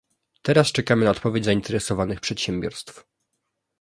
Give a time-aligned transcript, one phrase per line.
[0.41, 3.03] Teraz czekamy na odpowiedź zainteresowanych przedsiębiorstw